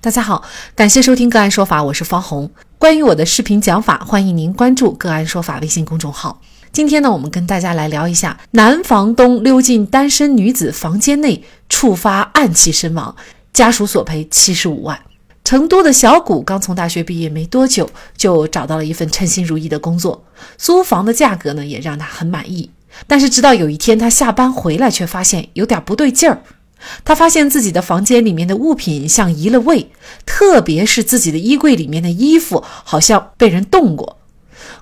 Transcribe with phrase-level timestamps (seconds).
[0.00, 0.44] 大家好，
[0.76, 2.48] 感谢收听个案说法，我是方红。
[2.78, 6.40] 关于我的视频讲法，欢迎您关注个案说法微信公众号。
[6.70, 13.16] 今天呢，我们跟大家来聊一下男房东溜进单身女子房间内触发暗器身亡，
[13.52, 14.96] 家属索赔七十五万。
[15.42, 20.24] 成都的小谷刚从大学毕业没多久，就找到了一份称心如意的工作，
[20.56, 22.70] 租房的价格呢也让他很满意。
[23.08, 26.40] 但是直到有一天他下班回来，却发现有点不对劲儿。
[27.04, 29.90] 他发现自己的房间里面的物品像移了位，
[30.24, 34.18] 特别是自己的衣柜里面的衣服好像被人动过。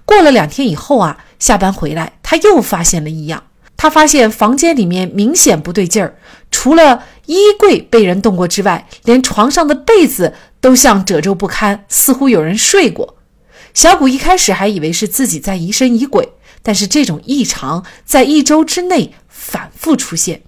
[0.05, 3.45] 过了两天以后啊，下班回来他又发现了异样。
[3.79, 6.17] 他发现房间里面明显不对劲儿，
[6.51, 10.33] 除了衣柜被人动过之外，连床上的被子
[10.63, 13.17] 都像褶皱不堪，似乎有人睡过。
[13.75, 16.33] 小谷一开始还以为是自己在疑神疑鬼，
[16.63, 20.41] 但是这种异常在一周之内反复出现。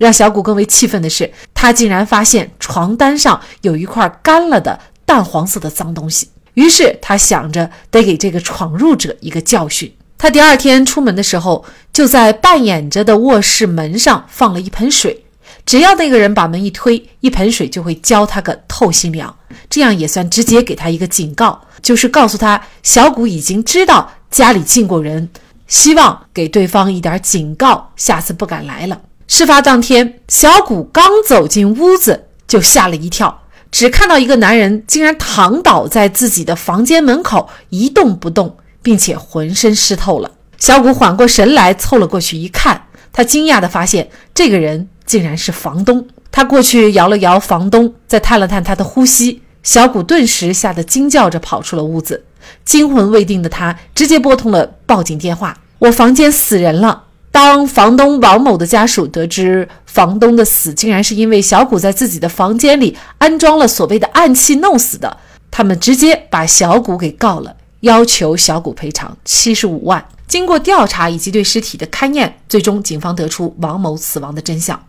[0.00, 6.30] 让小谷更为气愤的是，他竟然发现床单上有一块干了的淡黄色的脏东西。
[6.54, 9.94] 于是他想着得给这个闯入者一个教训。
[10.16, 15.22] 他第二天出门的时候，就在半掩着的卧室门上放了一盆水，
[15.66, 19.36] 只要那个人把门一推，一盆水就会浇他个透心凉。
[19.68, 25.28] 这样也算直接给他一个警告，就是告诉他小谷已经知道家里进过人，
[25.66, 28.98] 希望给对方一点警告，下次不敢来了。
[29.32, 40.32] 事发当天，小谷刚走进屋子，就吓了一跳，只看到一个男人竟然躺倒在自己的房间门口，一动不动，并且浑身湿透了。
[40.58, 46.08] 小谷缓过神来，凑了过去一看，他惊讶地发现这个人竟然是房东。
[46.32, 52.24] 他过去摇了摇房东，再探了探他的呼吸，小谷顿时吓得惊叫着跑出了屋子。
[52.64, 65.16] 惊魂未定的他直接拨通了报警电话：“我房间死人了。”当房东王某的家属得知房东的死竟然是因为小谷在自己的房间里安装了所谓的暗器弄死的，
[65.50, 70.04] 他们直接把小谷给告了，要求小谷赔偿七十五万。
[70.26, 74.80] 经过调查以及对尸体的勘验，最终警方得出王某死亡的真相。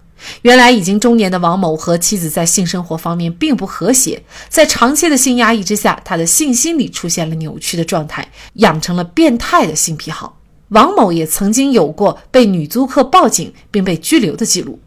[0.44, 10.38] 原来已经中年的王某和妻子在性生活方面并不和谐，在长期的性压抑之下，他的性心理出现了扭曲的状态，养成了变态的性癖好。
[10.72, 14.80] 王某也曾经有过被女租客报警并被拘留的记录。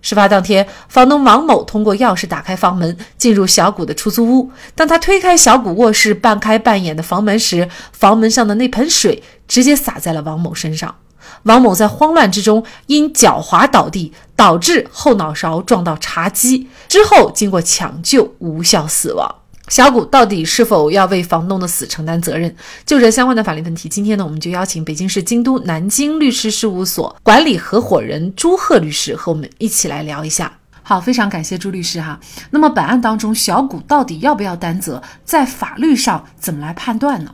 [0.00, 4.50] 事发当天，房东王某通过钥匙打开房门，进入小谷的出租屋。
[4.74, 10.94] 当他推开小谷卧室半开半掩的房门时，房门上的那盆水直接洒在了王某身上。
[11.42, 19.34] 王某在慌乱之中因脚滑倒地，导致后脑勺撞到茶几，之后经过抢救无效死亡。
[19.68, 22.54] 小谷到底是否要为房东的死承担责任？
[22.84, 30.52] 就这相关的法律问题，今天呢，我们就邀请北京市京都南京律师事务所管理合伙人朱贺律师和我们一起来聊一下。
[30.84, 32.20] 好，非常感谢朱律师哈。
[32.50, 35.02] 那么本案当中，小谷到底要不要担责？
[35.24, 37.32] 在法律上怎么来判断呢？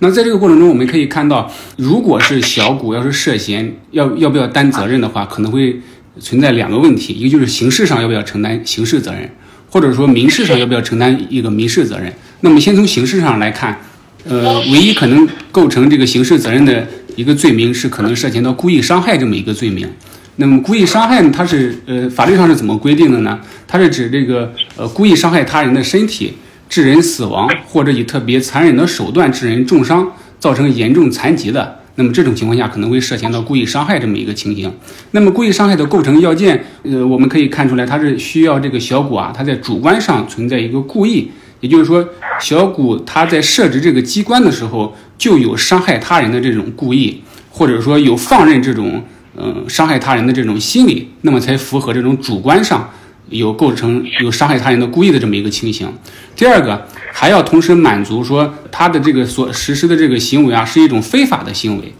[0.00, 5.80] 那在这个过程中，我们可以看到，如果是小谷要是涉嫌要要不要担责任的话，可能会
[6.18, 9.30] 存在两个问题，一个就是刑事上要不要承担刑事责任。
[9.70, 12.12] 或者说民事上要不要承担一个民事责任？
[12.40, 13.78] 那么先从刑事上来看，
[14.24, 16.86] 呃，唯一可能构成这个刑事责任的
[17.16, 19.88] 一个罪名是可能涉嫌到故意伤害这么一个罪名。
[20.36, 23.40] 那么故意伤害，它是呃法律上是怎么规定的呢？
[23.66, 26.34] 它是指这个呃故意伤害他人的身体，
[26.68, 31.77] 致人死亡，或者以特别残忍的手段致人重伤，造成严重残疾的。
[31.98, 34.72] 那么这种情况下可能会涉嫌到故意伤害这么一个情形。
[35.10, 41.28] 那么故意伤害的构成要件，呃，我们可以看出来，它是需要这个小谷啊，他在主观上存在一个故意，
[41.58, 42.08] 也就是说，
[42.40, 47.20] 小谷他在设置这个机关的时候就有伤害他人的这种故意，
[47.50, 49.02] 或者说有放任这种
[49.36, 52.88] 嗯伤害他人的这种心理，那么才符合这种主观上。
[53.30, 55.92] 有构成有伤害他人的故意的这么一个情形。
[56.34, 61.92] 第二个，还要同时满足说他的这个所实施的这个行为啊是一种非法的行为，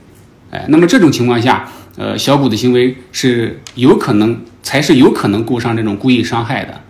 [0.50, 6.80] 哎，那么这种情况下，呃，小谷的行为是有可能才是有可能构上这种故意伤害的。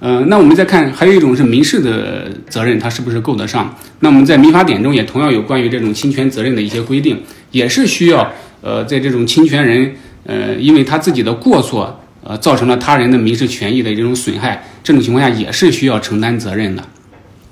[0.00, 3.76] 呃，那我们再看，还有一种是民事的责任，它是不是够得上？
[4.00, 7.20] 那我们在民法典中也同样有关于这种侵权责任的一些规定，
[7.50, 8.30] 也是需要
[8.60, 9.92] 呃，在这种侵权人
[10.24, 12.00] 呃，因为他自己的过错。
[12.28, 16.84] 呃，造成了他人的民事权益的这种损害，这种情况下也是需要承担责任的。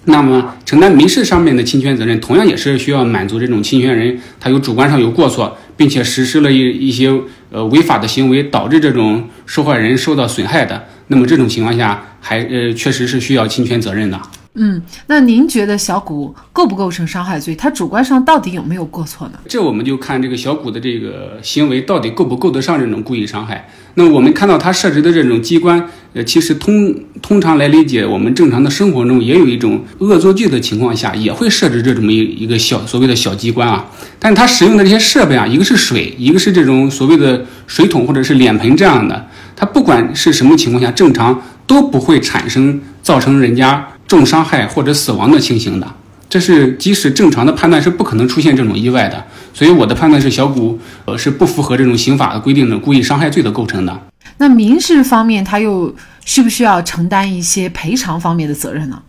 [0.04, 7.10] 那么，承担民事上面的侵权责任，同样也是需要满足这种侵权人他有主观上有过错，并且实施了一一些
[7.50, 10.86] 呃违法的行为，导致这种受害人受到损害的。
[11.06, 14.20] 那么这种情况下，还呃确实是需要侵权责任的。
[14.58, 17.54] 嗯，那您觉得小谷构不构成伤害罪？
[17.54, 19.38] 他主观上到底有没有过错呢？
[19.46, 23.68] 这我们就看这个小谷的这个行为到底够不够得上这种故意伤害。
[23.94, 33.84] 那我们看到他设置的这种机关，呃，其实通通常来理解，我们正常的生活中也有一种恶作剧的情况下，也会设置这么一一个小所谓的小机关啊。
[34.18, 43.86] 但是他使用的这些设备啊，一个是水，一个是这种所谓的水桶或者是脸盆这样的，它不管是什么情况下，正常都不会产生造成人家。
[44.06, 45.94] 重伤害或者死亡的情形的，
[46.28, 54.00] 这是即使正常的判断是不可能出现这种意外的，所以我的判断是小谷呃是不符合这种刑法的规定的故意伤害罪的构成的。
[54.38, 55.94] 那民事方面他又
[56.24, 59.02] 需不需要承担一些赔偿方面的责任呢？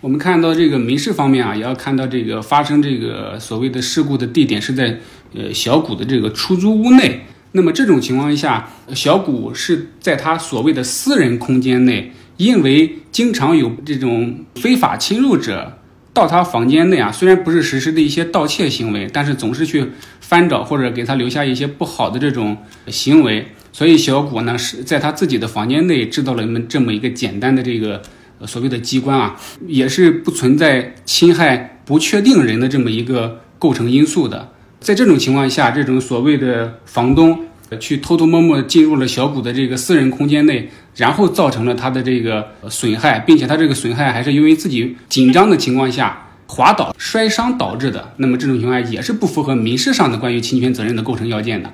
[0.00, 4.98] 我们看到这个民事方面啊，也要看到这个发生这个所谓的事故的地点是在
[5.34, 7.26] 呃小谷的这个出租屋内。
[7.52, 12.12] 那么这种情况下，小谷是在他所谓的私人空间内。
[12.40, 15.76] 因为经常有这种非法侵入者
[16.14, 19.84] 到他房间内啊，虽然不是实施的一些盗窃行为，但是总是去
[20.22, 22.56] 翻找或者给他留下一些不好的这种
[22.86, 28.00] 行为，所以小谷呢是在他自己的房间内制造了这么这么一个简单的这个
[28.46, 34.50] 所谓的机关啊，也是不存在侵害不确定人的这么一个构成因素的。
[34.80, 37.44] 在这种情况下，这种所谓的房东。
[37.78, 48.12] 去偷偷摸摸进入了小谷的这个私人空间内，然后造成了他的这个损害，并且他这个损害还是因为自己紧张的情况下滑倒摔伤导致的。
[48.16, 51.72] 那么这种情况也是不符合民事上的关于侵权责任的构成要件的。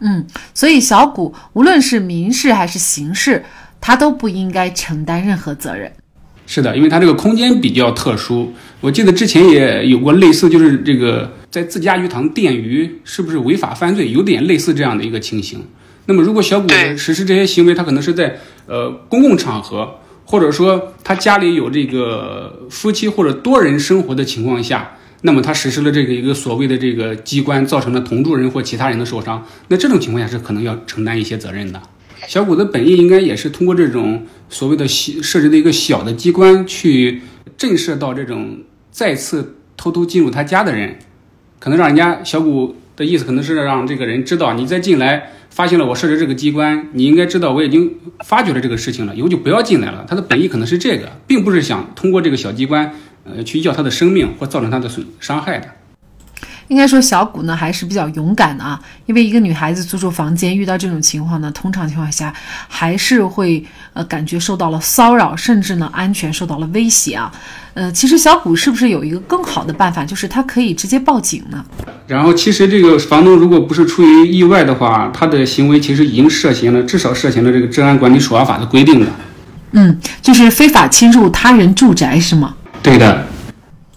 [0.00, 3.44] 嗯，所以小谷无论是民事还是刑事，
[3.80, 5.90] 他都不应该承担任何责任。
[6.46, 8.52] 是的，因为他这个空间比较特殊。
[8.80, 11.32] 我记得之前也有过类似，就是这个。
[11.50, 14.10] 在自家鱼塘电鱼是不是违法犯罪？
[14.10, 15.64] 有点类似这样的一个情形。
[16.06, 31.82] 那么，如果小谷实施这些行为，他可能是在呃公共场合，或者说他家里有这个夫妻或者多人生活的情况下，那么他实施了这个一个所谓的这个机关，造成了同住人或其他人的受伤，那这种情况下是可能要承担一些责任的。
[32.28, 37.22] 小谷的本意应该也是通过这种所谓的小设置的一个小的机关，去
[37.58, 38.58] 震慑到这种
[38.90, 40.96] 再次偷偷进入他家的人。
[41.58, 47.94] 可能让人家小谷的意思，可能是让这个人知道，你再进来发现了我设置这个机关，你应该知道我已经
[48.24, 50.04] 发觉了这个事情了，以后就不要进来了。
[50.08, 52.92] 他的本意可能是这个，并不是想通过这个小机关，
[53.24, 55.68] 呃，去要他的生命或造成他的损伤害的。
[56.68, 62.32] 应该说，小谷呢还是比较勇敢的啊，因为一个女孩子租住房间遇到这种情况呢，通常情况下
[62.68, 67.32] 还是会呃感觉受到了骚扰，甚至呢安全受到了威胁啊。
[67.74, 71.64] 呃，其实小谷是不是有一个更好的办法，就是他可以直接报警呢？
[72.06, 79.06] 然后，其实这个房东如果不是出于意外的话，他的行为其实已经涉嫌了，至少涉嫌了这个治安管理处罚法的规定了。
[79.72, 82.54] 嗯，就是非法侵入他人住宅是吗？
[82.82, 83.26] 对的。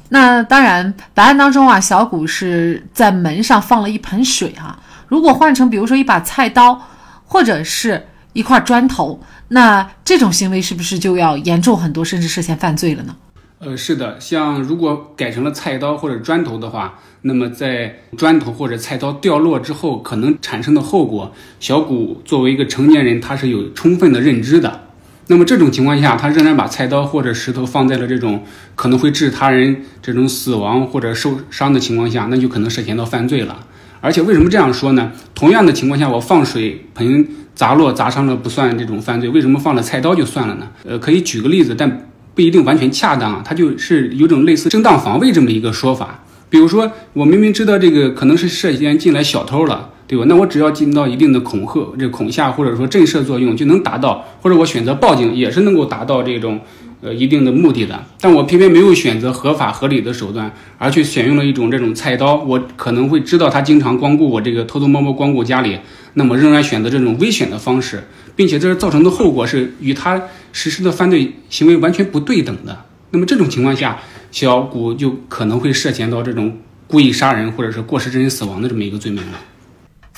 [0.09, 4.77] 那当然，本案当中啊，小谷是在门上放了一盆水哈。
[5.07, 6.81] 如果换成比如说一把菜刀，
[7.25, 13.15] 或者是一块砖头，那这种行为是不是就要严重很多，甚至涉嫌犯罪了呢？
[13.59, 24.88] 呃，是的，像如果改成了菜刀或者砖头的话，那么在砖头或者菜刀掉落之后可能产生的后果，小谷作为一个成年人，他是有充分的认知的。
[25.31, 28.43] 那么这种情况下，他仍然把菜刀或者石头放在了这种
[28.73, 33.59] 可能会致他人这种死亡或者受伤的情况下，那就可能涉嫌到犯罪了。
[34.01, 35.11] 而且为什么这样说呢？
[35.35, 40.67] 同样的情况下，我放水盆砸落砸伤了不算这种犯罪，为什么放了菜刀就算了呢？
[40.83, 43.43] 呃，可以举个例子，但不一定完全恰当啊。
[43.45, 46.23] 它就是有种类似正当防卫这么一个说法。
[46.49, 49.91] 比如说，我明明知道这个可能是涉嫌进来小偷了。
[50.09, 50.25] 对吧？
[50.27, 56.59] 那我只要尽到一定的恐吓、这恐吓或者说震慑作用，就能达到；或者我选择报警，也是能够达到这种
[57.01, 58.03] 呃一定的目的的。
[58.19, 62.37] 但我偏偏没有选择合法合理的手段，而去选用了一种这种菜刀。
[62.37, 65.77] 我可能会知道他经常光顾我这个偷偷摸摸光顾家里，
[66.15, 68.03] 那么仍然选择这种危险的方式，
[68.35, 70.19] 并且这是造成的后果是与他
[70.51, 72.75] 实施的犯罪行为完全不对等的。
[73.11, 73.99] 那么这种情况下，
[74.31, 79.39] 小谷就可能会涉嫌到这种故意杀人或者是过失致人死亡的这么一个罪名了。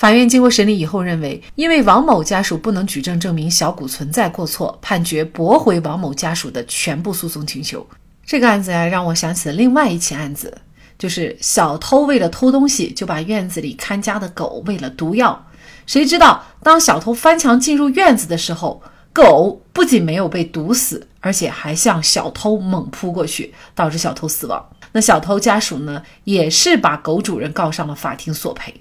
[0.02, 7.86] 法院经过审理以后认为，因为王某家属不能举证证明小谷存在过错，判决驳回王某家属的全部诉讼请求。
[8.26, 10.58] 这个案子呀，让我想起了另外一起案子，
[10.98, 15.46] 就是小偷为了偷东西，就把院子里看家的狗喂了毒药。
[15.86, 18.82] 谁知道，当小偷翻墙进入院子的时候，
[19.12, 24.68] 狗不仅没有被毒死，而且还向小偷猛扑过去，导致小偷死亡。
[24.90, 28.74] 那小偷家属呢，也是把狗主人告上了法庭索赔。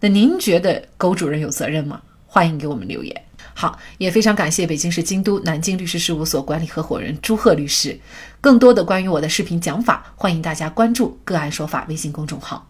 [0.00, 2.00] 那您觉得狗主人有责任吗？
[2.26, 3.24] 欢迎给我们留言。
[3.54, 7.98] 好，也非常感谢北京市京都南京律师事务所管理合伙人朱贺律师。
[8.40, 12.67] 更多的关于我的视频讲法，欢迎大家关注“个案说法”微信公众号。